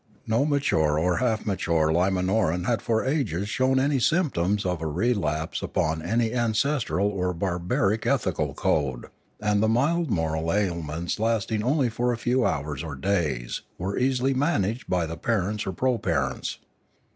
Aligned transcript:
No 0.25 0.45
mature 0.45 0.97
or 0.97 1.17
half 1.17 1.45
mature 1.45 1.91
Limanoran 1.93 2.65
had 2.65 2.81
for 2.81 3.05
ages 3.05 3.47
shown 3.49 3.87
symptoms 3.99 4.65
of 4.65 4.81
a 4.81 4.87
relapse 4.87 5.61
upon 5.61 6.01
any 6.01 6.33
ancestral 6.33 7.05
or 7.07 7.35
barbaric 7.35 8.07
ethical 8.07 8.55
code, 8.55 9.09
and 9.39 9.61
the 9.61 9.69
mild 9.69 10.09
moral 10.09 10.51
ailments 10.51 11.19
lasting 11.19 11.61
for 11.61 11.67
only 11.67 11.91
a 11.95 12.15
few 12.17 12.43
hours 12.47 12.83
or 12.83 12.95
days 12.95 13.61
were 13.77 13.95
easily 13.95 14.33
managed 14.33 14.89
by 14.89 15.05
the 15.05 15.17
parents 15.17 15.67
or 15.67 15.71
proparents. 15.71 16.57